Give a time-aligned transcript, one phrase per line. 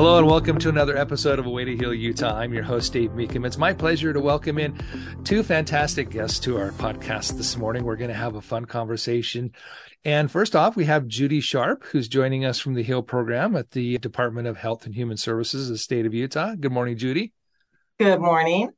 [0.00, 2.34] Hello and welcome to another episode of A Way to Heal Utah.
[2.34, 3.44] I'm your host, Dave Meekum.
[3.44, 4.80] It's my pleasure to welcome in
[5.24, 7.84] two fantastic guests to our podcast this morning.
[7.84, 9.52] We're going to have a fun conversation.
[10.02, 13.72] And first off, we have Judy Sharpe, who's joining us from the HEAL program at
[13.72, 16.54] the Department of Health and Human Services, the state of Utah.
[16.54, 17.34] Good morning, Judy.
[17.98, 18.70] Good morning.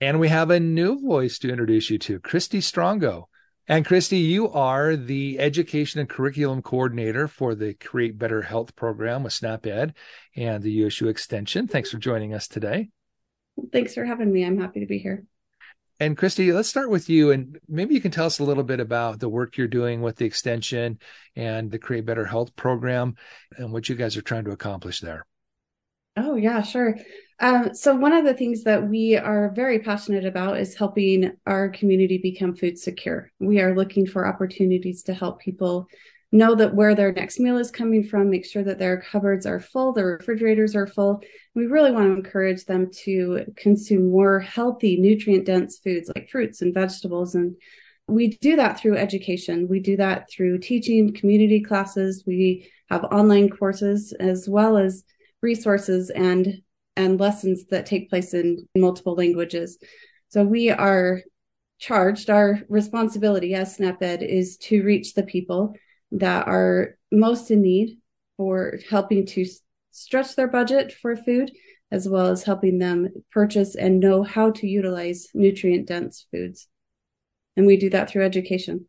[0.00, 3.24] And we have a new voice to introduce you to, Kristi Strongo.
[3.68, 9.22] And Kristi, you are the education and curriculum coordinator for the Create Better Health program
[9.22, 9.94] with SNAP-Ed
[10.34, 11.68] and the USU Extension.
[11.68, 12.88] Thanks for joining us today.
[13.72, 14.44] Thanks for having me.
[14.44, 15.24] I'm happy to be here.
[16.00, 18.80] And Kristi, let's start with you, and maybe you can tell us a little bit
[18.80, 20.98] about the work you're doing with the Extension
[21.36, 23.14] and the Create Better Health program
[23.56, 25.24] and what you guys are trying to accomplish there.
[26.16, 26.96] Oh, yeah, sure.
[27.42, 31.70] Um, so, one of the things that we are very passionate about is helping our
[31.70, 33.32] community become food secure.
[33.40, 35.88] We are looking for opportunities to help people
[36.30, 39.58] know that where their next meal is coming from, make sure that their cupboards are
[39.58, 41.20] full, their refrigerators are full.
[41.56, 46.62] We really want to encourage them to consume more healthy, nutrient dense foods like fruits
[46.62, 47.34] and vegetables.
[47.34, 47.56] And
[48.06, 49.66] we do that through education.
[49.66, 52.22] We do that through teaching community classes.
[52.24, 55.02] We have online courses as well as
[55.42, 56.62] resources and
[56.96, 59.78] and lessons that take place in multiple languages.
[60.28, 61.22] So we are
[61.78, 65.74] charged, our responsibility as SNAP-Ed is to reach the people
[66.12, 67.98] that are most in need
[68.36, 69.44] for helping to
[69.90, 71.50] stretch their budget for food,
[71.90, 76.68] as well as helping them purchase and know how to utilize nutrient dense foods.
[77.56, 78.86] And we do that through education.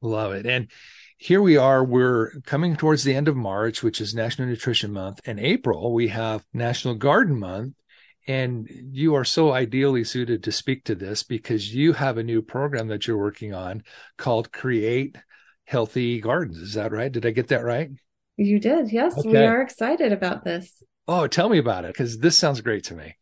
[0.00, 0.46] Love it.
[0.46, 0.70] And
[1.16, 5.20] here we are, we're coming towards the end of March, which is National Nutrition Month.
[5.24, 7.74] And April, we have National Garden Month.
[8.28, 12.42] And you are so ideally suited to speak to this because you have a new
[12.42, 13.84] program that you're working on
[14.18, 15.16] called Create
[15.64, 16.58] Healthy Gardens.
[16.58, 17.10] Is that right?
[17.10, 17.90] Did I get that right?
[18.36, 18.90] You did.
[18.92, 19.16] Yes.
[19.16, 19.28] Okay.
[19.28, 20.82] We are excited about this.
[21.08, 23.16] Oh, tell me about it because this sounds great to me.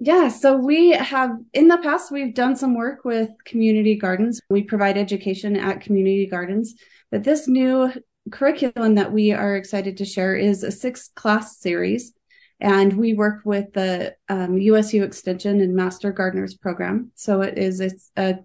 [0.00, 4.40] Yeah, so we have in the past we've done some work with community gardens.
[4.48, 6.76] We provide education at community gardens
[7.10, 7.90] but this new
[8.30, 12.12] curriculum that we are excited to share is a six class series.
[12.60, 17.12] And we work with the um, USU Extension and Master Gardeners program.
[17.14, 18.40] So it is it's a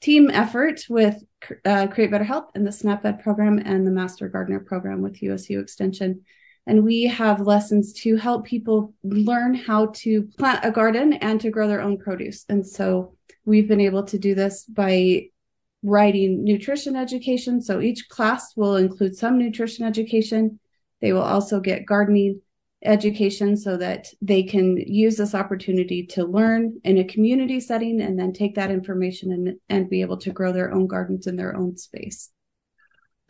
[0.00, 1.22] team effort with
[1.64, 5.60] uh, Create Better Health and the SNAP-Ed program and the Master Gardener program with USU
[5.60, 6.22] Extension.
[6.66, 11.50] And we have lessons to help people learn how to plant a garden and to
[11.50, 12.44] grow their own produce.
[12.48, 15.28] And so we've been able to do this by
[15.82, 17.60] writing nutrition education.
[17.60, 20.60] So each class will include some nutrition education.
[21.00, 22.40] They will also get gardening
[22.84, 28.18] education so that they can use this opportunity to learn in a community setting and
[28.18, 31.56] then take that information and, and be able to grow their own gardens in their
[31.56, 32.30] own space.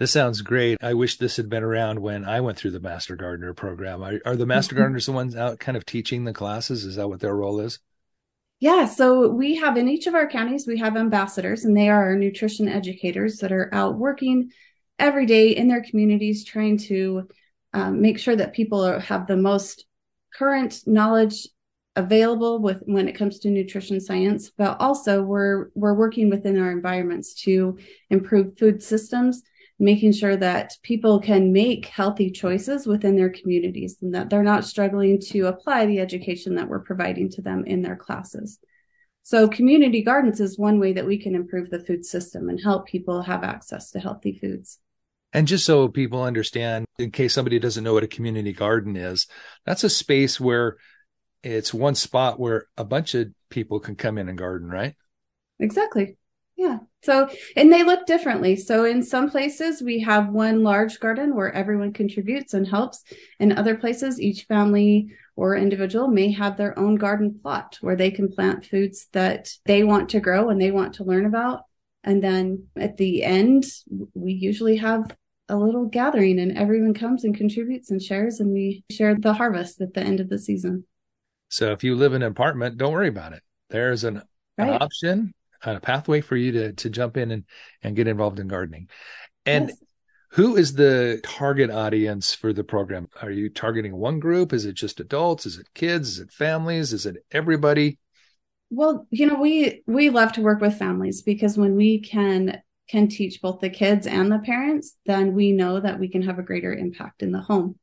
[0.02, 0.78] This sounds great.
[0.82, 4.02] I wish this had been around when I went through the Master Gardener program.
[4.02, 6.84] Are, are the Master Gardeners the ones out kind of teaching the classes?
[6.84, 7.78] Is that what their role is?
[8.58, 12.02] Yeah, so we have in each of our counties, we have ambassadors, and they are
[12.02, 14.50] our nutrition educators that are out working
[14.98, 17.28] every day in their communities, trying to
[17.72, 19.86] um, make sure that people are, have the most
[20.34, 21.46] current knowledge
[21.94, 24.50] available with when it comes to nutrition science.
[24.50, 27.78] But also, we're we're working within our environments to
[28.10, 29.44] improve food systems
[29.82, 34.64] making sure that people can make healthy choices within their communities and that they're not
[34.64, 38.60] struggling to apply the education that we're providing to them in their classes.
[39.24, 42.86] So community gardens is one way that we can improve the food system and help
[42.86, 44.78] people have access to healthy foods.
[45.32, 49.26] And just so people understand, in case somebody doesn't know what a community garden is,
[49.66, 50.76] that's a space where
[51.42, 54.94] it's one spot where a bunch of people can come in and garden, right?
[55.58, 56.18] Exactly.
[56.56, 56.78] Yeah.
[57.02, 58.56] So, and they look differently.
[58.56, 63.02] So, in some places, we have one large garden where everyone contributes and helps.
[63.40, 68.10] In other places, each family or individual may have their own garden plot where they
[68.10, 71.62] can plant foods that they want to grow and they want to learn about.
[72.04, 73.64] And then at the end,
[74.14, 75.16] we usually have
[75.48, 79.80] a little gathering and everyone comes and contributes and shares, and we share the harvest
[79.80, 80.84] at the end of the season.
[81.48, 83.42] So, if you live in an apartment, don't worry about it.
[83.68, 84.22] There's an,
[84.58, 84.68] right.
[84.68, 87.44] an option a pathway for you to to jump in and
[87.82, 88.88] and get involved in gardening.
[89.46, 89.78] And yes.
[90.32, 93.08] who is the target audience for the program?
[93.20, 94.52] Are you targeting one group?
[94.52, 95.46] Is it just adults?
[95.46, 96.10] Is it kids?
[96.10, 96.92] Is it families?
[96.92, 97.98] Is it everybody?
[98.70, 103.08] Well, you know, we we love to work with families because when we can can
[103.08, 106.42] teach both the kids and the parents, then we know that we can have a
[106.42, 107.78] greater impact in the home.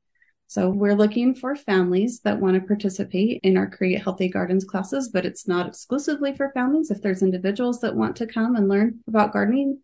[0.49, 5.07] So we're looking for families that want to participate in our Create Healthy Gardens classes,
[5.07, 6.89] but it's not exclusively for families.
[6.89, 9.81] If there's individuals that want to come and learn about gardening,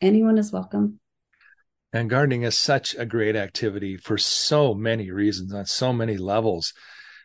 [0.00, 1.00] anyone is welcome.
[1.92, 6.72] And gardening is such a great activity for so many reasons on so many levels.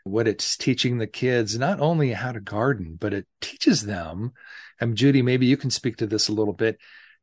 [0.03, 4.33] What it's teaching the kids, not only how to garden, but it teaches them,
[4.81, 6.77] and Judy, maybe you can speak to this a little bit,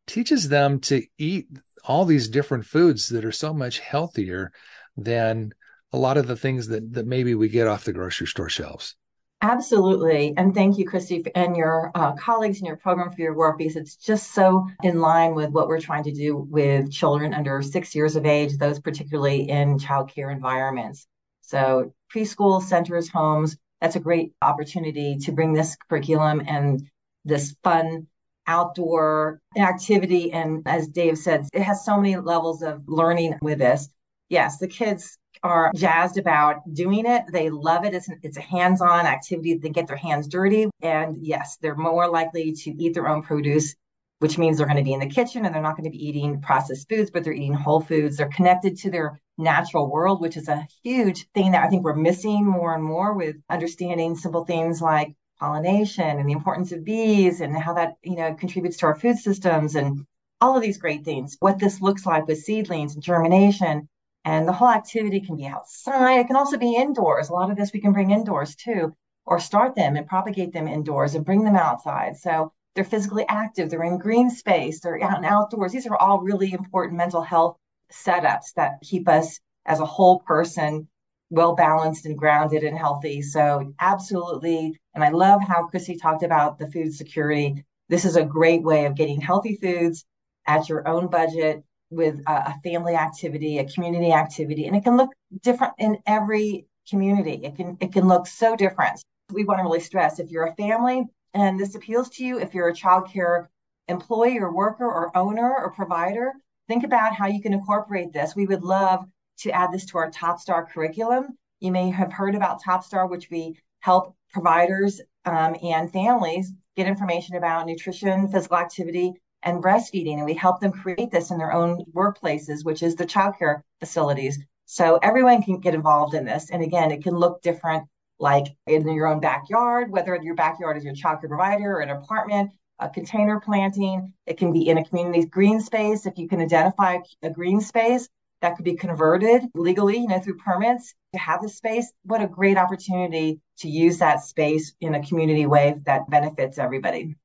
[0.07, 1.49] teaches them to eat
[1.85, 4.51] all these different foods that are so much healthier
[4.97, 5.53] than
[5.93, 8.95] a lot of the things that, that maybe we get off the grocery store shelves.
[9.41, 10.35] Absolutely.
[10.37, 13.77] And thank you, Kristi, and your uh, colleagues in your program for your work because
[13.77, 17.95] it's just so in line with what we're trying to do with children under six
[17.95, 21.07] years of age, those particularly in childcare environments.
[21.41, 26.83] So, preschool centers, homes, that's a great opportunity to bring this curriculum and
[27.25, 28.09] this fun
[28.49, 30.33] outdoor activity.
[30.33, 33.89] And as Dave said, it has so many levels of learning with this.
[34.31, 37.25] Yes, the kids are jazzed about doing it.
[37.33, 37.95] They love it.
[37.95, 39.55] It's, it's a hands on activity.
[39.55, 40.69] They get their hands dirty.
[40.83, 43.75] And yes, they're more likely to eat their own produce,
[44.19, 46.07] which means they're going to be in the kitchen and they're not going to be
[46.09, 48.17] eating processed foods, but they're eating whole foods.
[48.17, 51.95] They're connected to their natural world, which is a huge thing that I think we're
[51.95, 57.41] missing more and more with understanding simple things like pollination and the importance of bees
[57.41, 60.05] and how that, you know, contributes to our food systems and
[60.41, 61.37] all of these great things.
[61.41, 63.89] What this looks like with seedlings and germination
[64.29, 66.21] and the whole activity can be outside.
[66.21, 67.31] It can also be indoors.
[67.31, 68.95] A lot of this we can bring indoors too,
[69.25, 72.19] or start them and propagate them indoors and bring them outside.
[72.19, 75.73] So they're physically active, they're in green space, they're out and outdoors.
[75.73, 77.57] These are all really important mental health
[77.91, 80.89] setups that keep us as a whole person
[81.31, 83.23] well balanced and grounded and healthy.
[83.23, 84.79] So, absolutely.
[84.95, 87.65] And I love how Chrissy talked about the food security.
[87.89, 90.05] This is a great way of getting healthy foods
[90.47, 94.97] at your own budget with a, a family activity, a community activity, and it can
[94.97, 95.11] look
[95.43, 97.45] different in every community.
[97.45, 99.01] It can it can look so different.
[99.33, 101.05] We want to really stress if you're a family
[101.35, 103.51] and this appeals to you, if you're a child care
[103.89, 106.33] employee or worker or owner or provider,
[106.67, 108.37] think about how you can incorporate this.
[108.37, 109.07] We would love
[109.41, 111.39] to add this to our Top Star curriculum.
[111.61, 116.87] You may have heard about Top Star, which we help providers um, and families get
[116.87, 120.17] information about nutrition, physical activity, and breastfeeding.
[120.17, 124.39] And we help them create this in their own workplaces, which is the childcare facilities.
[124.67, 126.51] So everyone can get involved in this.
[126.51, 127.85] And again, it can look different,
[128.19, 132.51] like in your own backyard, whether your backyard is your childcare provider or an apartment,
[132.79, 134.13] a container planting.
[134.27, 136.05] It can be in a community green space.
[136.05, 138.09] If you can identify a green space
[138.41, 142.27] that could be converted legally, you know, through permits to have the space, what a
[142.29, 147.17] great opportunity to use that space in a community way that benefits everybody.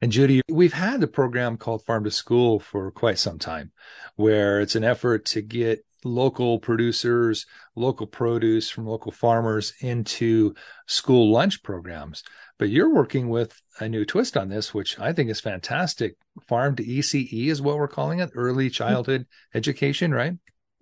[0.00, 3.72] And Judy, we've had a program called Farm to School for quite some time,
[4.14, 10.54] where it's an effort to get local producers, local produce from local farmers into
[10.86, 12.22] school lunch programs.
[12.60, 16.14] But you're working with a new twist on this, which I think is fantastic.
[16.46, 18.72] Farm to ECE is what we're calling it, early mm-hmm.
[18.72, 20.34] childhood education, right?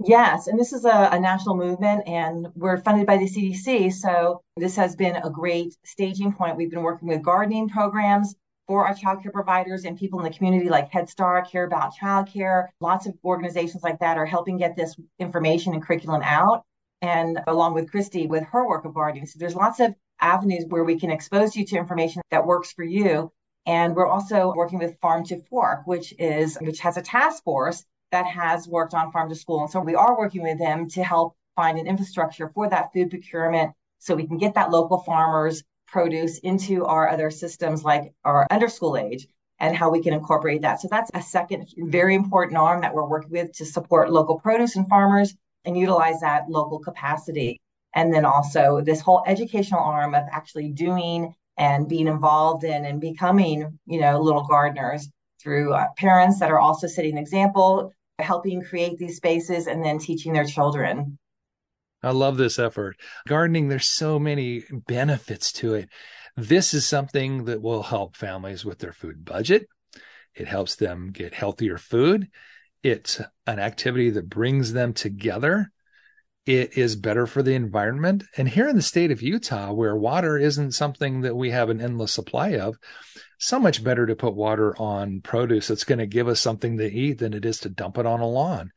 [0.04, 3.94] Yes, and this is a, a, national movement, and we're funded by the CDC.
[3.94, 6.58] So this has been a great staging point.
[6.58, 8.34] We've been working with gardening programs
[8.66, 12.66] for our childcare providers and people in the community like Head Start, Care About Childcare.
[12.80, 16.64] Lots of organizations like that are helping get this information and curriculum out.
[17.02, 19.26] And along with Kristi with her work of gardening.
[19.26, 22.84] So there's lots of avenues where we can expose you to information that works for
[22.84, 23.30] you.
[23.66, 27.85] And we're also working with Farm to Fork, which is which has a task force
[28.12, 29.62] that has worked on farm to school.
[29.62, 33.11] And so we are working with them to help find an infrastructure for that food
[33.11, 38.47] procurement so we can get that local farmers produce into our other systems like our
[38.50, 39.26] underschool age
[39.59, 40.81] and how we can incorporate that.
[40.81, 44.76] So that's a second very important arm that we're working with to support local produce
[44.76, 47.61] and farmers and utilize that local capacity.
[47.95, 53.00] And then also this whole educational arm of actually doing and being involved in and
[53.00, 55.09] becoming, you know, little gardeners
[55.40, 59.99] through uh, parents that are also setting an example, helping create these spaces and then
[59.99, 61.19] teaching their children.
[62.06, 62.96] I love this effort.
[63.26, 65.88] Gardening, there's so many benefits to it.
[66.36, 69.66] This is something that will help families with their food budget.
[70.32, 72.28] It helps them get healthier food.
[72.82, 75.72] It's an activity that brings them together.
[76.44, 78.22] It is better for the environment.
[78.36, 81.80] And here in the state of Utah, where water isn't something that we have an
[81.80, 82.76] endless supply of,
[83.38, 86.86] so much better to put water on produce that's going to give us something to
[86.88, 88.70] eat than it is to dump it on a lawn.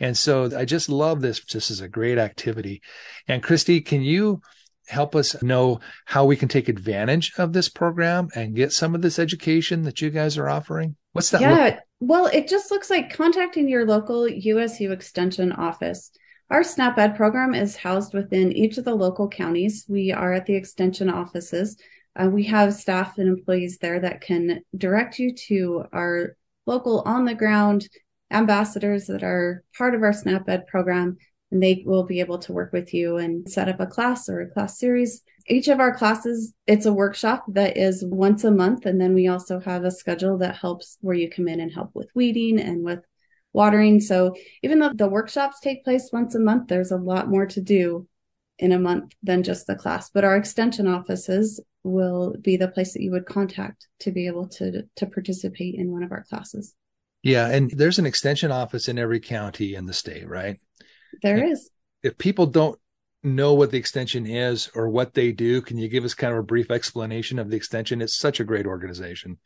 [0.00, 1.44] And so I just love this.
[1.44, 2.82] This is a great activity.
[3.26, 4.40] And Kristi, can you
[4.86, 9.02] help us know how we can take advantage of this program and get some of
[9.02, 10.96] this education that you guys are offering?
[11.12, 11.40] What's that?
[11.40, 11.80] Yeah.
[12.00, 16.12] Well, it just looks like contacting your local USU Extension office.
[16.50, 19.84] Our SNAP Ed program is housed within each of the local counties.
[19.88, 21.76] We are at the Extension offices.
[22.16, 26.36] Uh, we have staff and employees there that can direct you to our
[26.66, 27.88] local on the ground
[28.30, 31.16] ambassadors that are part of our SNAP Ed program,
[31.50, 34.40] and they will be able to work with you and set up a class or
[34.40, 35.22] a class series.
[35.46, 38.84] Each of our classes, it's a workshop that is once a month.
[38.84, 41.90] And then we also have a schedule that helps where you come in and help
[41.94, 43.00] with weeding and with
[43.54, 44.00] watering.
[44.00, 47.62] So even though the workshops take place once a month, there's a lot more to
[47.62, 48.06] do
[48.58, 50.10] in a month than just the class.
[50.10, 54.48] But our extension offices will be the place that you would contact to be able
[54.48, 56.74] to to participate in one of our classes.
[57.22, 60.60] Yeah, and there's an extension office in every county in the state, right?
[61.22, 61.70] There and is.
[62.02, 62.78] If people don't
[63.22, 66.38] know what the extension is or what they do, can you give us kind of
[66.38, 68.00] a brief explanation of the extension?
[68.00, 69.38] It's such a great organization.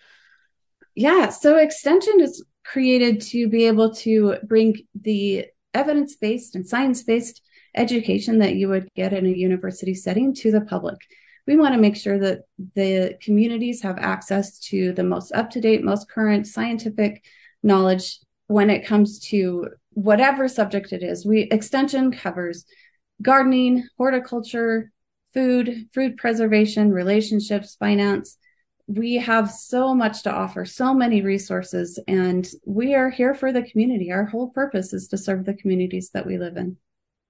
[0.94, 7.02] Yeah, so extension is created to be able to bring the evidence based and science
[7.02, 7.40] based
[7.74, 10.98] education that you would get in a university setting to the public.
[11.46, 12.42] We want to make sure that
[12.74, 17.24] the communities have access to the most up to date, most current scientific
[17.62, 21.26] knowledge when it comes to whatever subject it is.
[21.26, 22.64] We extension covers
[23.20, 24.90] gardening, horticulture,
[25.32, 28.36] food, food preservation, relationships, finance.
[28.86, 33.62] We have so much to offer, so many resources, and we are here for the
[33.62, 34.10] community.
[34.10, 36.76] Our whole purpose is to serve the communities that we live in.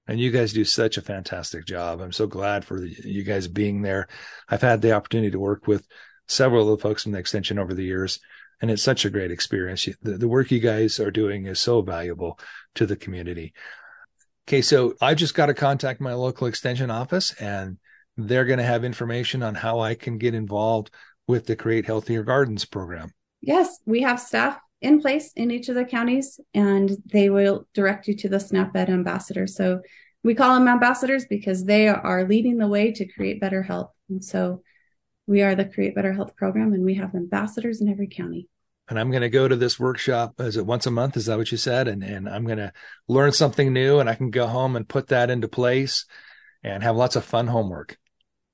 [0.09, 2.01] And you guys do such a fantastic job.
[2.01, 4.09] I'm so glad for you guys being there.
[4.49, 5.87] I've had the opportunity to work with
[6.27, 8.19] several of the folks from the extension over the years,
[8.63, 9.89] and it's such a great experience.
[10.01, 12.39] The, the work you guys are doing is so valuable
[12.77, 13.53] to the community.
[14.49, 17.79] Okay, so I just got to contact my local extension office and
[18.17, 20.91] they're going to have information on how I can get involved
[21.27, 23.11] with the Create Healthier Gardens program.
[23.41, 28.07] Yes, we have staff in place in each of the counties and they will direct
[28.07, 29.47] you to the SNAP Ed ambassador.
[29.47, 29.81] So
[30.23, 33.91] we call them ambassadors because they are leading the way to create better health.
[34.09, 34.63] And so
[35.27, 38.49] we are the Create Better Health program and we have ambassadors in every county
[38.93, 40.35] and I'm going to go to this workshop.
[40.39, 41.17] Is it once a month?
[41.17, 41.89] Is that what you said?
[41.89, 42.75] And and I'm going to
[43.09, 46.05] learn something new, and I can go home and put that into place,
[46.63, 47.97] and have lots of fun homework.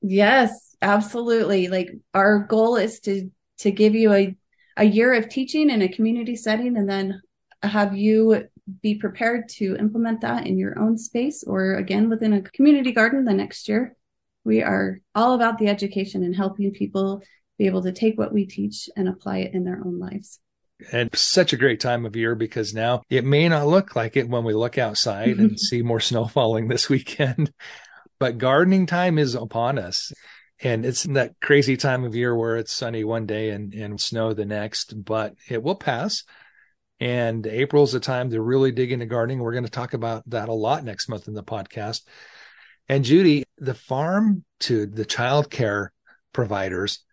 [0.00, 1.66] Yes, absolutely.
[1.66, 4.36] Like our goal is to to give you a
[4.76, 7.20] a year of teaching in a community setting, and then
[7.64, 8.44] have you
[8.80, 13.24] be prepared to implement that in your own space or again within a community garden
[13.24, 13.96] the next year.
[14.44, 17.22] We are all about the education and helping people
[17.58, 20.40] be able to take what we teach and apply it in their own lives.
[20.92, 24.28] And such a great time of year because now it may not look like it
[24.28, 27.52] when we look outside and see more snow falling this weekend,
[28.20, 30.12] but gardening time is upon us.
[30.60, 34.32] And it's that crazy time of year where it's sunny one day and, and snow
[34.32, 36.24] the next, but it will pass.
[37.00, 39.38] And April's the time to really dig into gardening.
[39.38, 42.02] We're going to talk about that a lot next month in the podcast.
[42.88, 45.92] And Judy, the farm to the child care
[46.32, 47.04] providers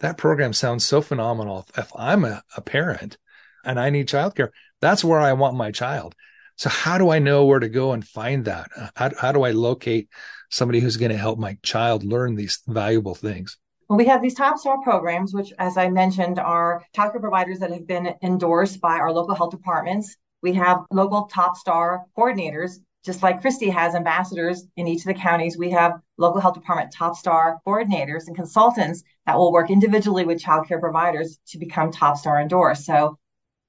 [0.00, 1.66] that program sounds so phenomenal.
[1.76, 3.16] If I'm a, a parent
[3.64, 6.14] and I need childcare, that's where I want my child.
[6.56, 8.70] So how do I know where to go and find that?
[8.76, 10.08] Uh, how, how do I locate
[10.50, 13.56] somebody who's going to help my child learn these valuable things?
[13.88, 17.72] Well, we have these top star programs, which, as I mentioned, are childcare providers that
[17.72, 20.16] have been endorsed by our local health departments.
[20.42, 25.14] We have local top star coordinators just like Kristi has ambassadors in each of the
[25.14, 30.24] counties, we have local health department top star coordinators and consultants that will work individually
[30.24, 32.84] with childcare providers to become top star endorsed.
[32.84, 33.18] So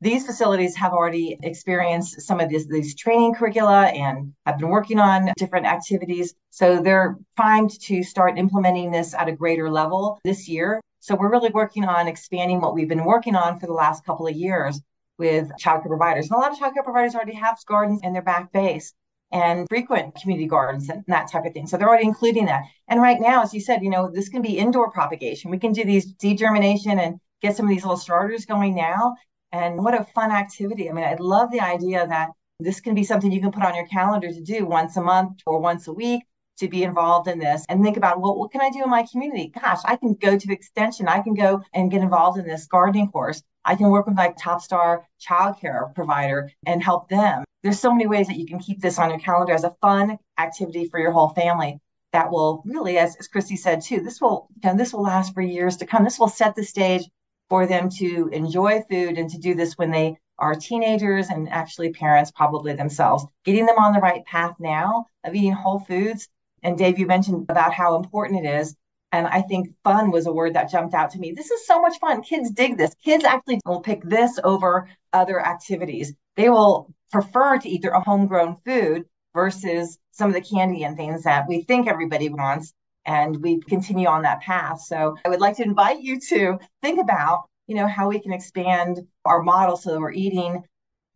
[0.02, 5.00] these facilities have already experienced some of these, these training curricula and have been working
[5.00, 6.34] on different activities.
[6.50, 10.82] So they're primed to start implementing this at a greater level this year.
[11.00, 14.28] So we're really working on expanding what we've been working on for the last couple
[14.28, 14.82] of years
[15.20, 16.26] with childcare providers.
[16.26, 18.94] And a lot of childcare providers already have gardens in their back base
[19.32, 21.68] and frequent community gardens and that type of thing.
[21.68, 22.64] So they're already including that.
[22.88, 25.52] And right now, as you said, you know, this can be indoor propagation.
[25.52, 29.16] We can do these seed germination and get some of these little starters going now.
[29.52, 30.90] And what a fun activity.
[30.90, 33.76] I mean, I love the idea that this can be something you can put on
[33.76, 36.24] your calendar to do once a month or once a week
[36.58, 39.06] to be involved in this and think about, well, what can I do in my
[39.12, 39.52] community?
[39.60, 41.08] Gosh, I can go to extension.
[41.08, 43.42] I can go and get involved in this gardening course.
[43.66, 48.08] I can work with my top star childcare provider and help them there's so many
[48.08, 51.12] ways that you can keep this on your calendar as a fun activity for your
[51.12, 51.80] whole family
[52.12, 55.34] that will really, as, as Kristi said too, this will you know, this will last
[55.34, 56.04] for years to come.
[56.04, 57.08] This will set the stage
[57.50, 61.92] for them to enjoy food and to do this when they are teenagers and actually
[61.94, 63.26] parents probably themselves.
[63.46, 66.28] Getting them on the right path now of eating whole foods.
[66.64, 68.76] And Dave, you mentioned about how important it is.
[69.12, 71.32] And I think fun was a word that jumped out to me.
[71.32, 72.22] This is so much fun.
[72.22, 72.94] Kids dig this.
[73.04, 76.14] Kids actually will pick this over other activities.
[76.38, 81.24] They will prefer to eat their homegrown food versus some of the candy and things
[81.24, 82.74] that we think everybody wants.
[83.06, 84.82] And we continue on that path.
[84.82, 88.32] So I would like to invite you to think about, you know, how we can
[88.32, 90.64] expand our model so that we're eating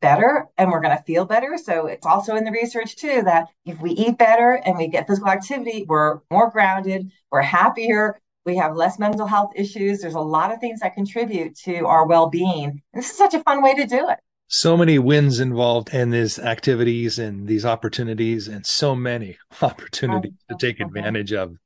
[0.05, 1.57] better and we're going to feel better.
[1.57, 5.07] So it's also in the research too that if we eat better and we get
[5.07, 10.01] physical activity, we're more grounded, we're happier, we have less mental health issues.
[10.01, 12.65] There's a lot of things that contribute to our well being.
[12.65, 14.19] And this is such a fun way to do it.
[14.47, 20.53] So many wins involved in these activities and these opportunities, and so many opportunities to
[20.53, 21.57] oh, take advantage of.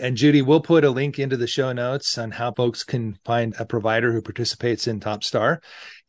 [0.00, 3.54] And Judy, we'll put a link into the show notes on how folks can find
[3.58, 5.60] a provider who participates in Top Star.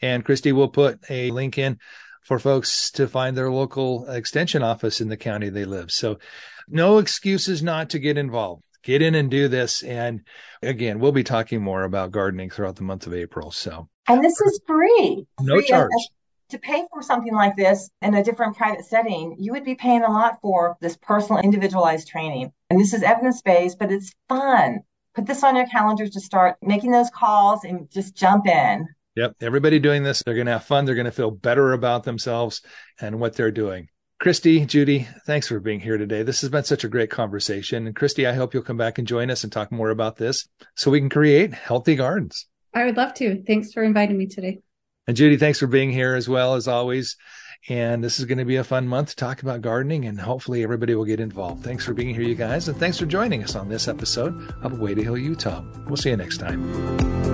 [0.02, 1.80] And Kristi will put a link in
[2.22, 5.92] for folks to find their local extension office in the county they live.
[5.92, 6.20] So
[6.68, 8.64] no excuses not to get involved.
[8.84, 9.84] Get in and do this.
[9.84, 10.22] And
[10.62, 13.52] again, we'll be talking more about gardening throughout the month of April.
[13.52, 15.26] So, and this is free.
[15.42, 15.92] No free charge
[16.54, 20.04] to pay for something like this in a different private setting, you would be paying
[20.04, 22.52] a lot for this personal individualized training.
[22.70, 24.82] And this is evidence based, but it's fun.
[25.16, 28.88] Put this on your calendar to start making those calls and just jump in.
[29.16, 29.36] Yep.
[29.42, 30.86] Everybody doing this, they're going to have fun.
[30.86, 32.62] They're going to feel better about themselves
[33.02, 33.90] and what they're doing.
[34.22, 36.22] Kristi, Judy, thanks for being here today.
[36.22, 37.88] This has been such a great conversation.
[37.88, 40.48] And Kristi, I hope you'll come back and join us and talk more about this
[40.76, 42.48] so we can create healthy gardens.
[42.76, 43.44] I would love to.
[43.44, 44.60] Thanks for inviting me today.
[45.08, 47.18] And Judy, thanks for being here as well as always.
[47.70, 50.64] And this is going to be a fun month to talk about gardening, and hopefully
[50.64, 51.64] everybody will get involved.
[51.64, 54.80] Thanks for being here, you guys, and thanks for joining us on this episode of
[54.80, 55.64] Way to Heal, Utah.
[55.88, 57.33] We'll see you next time.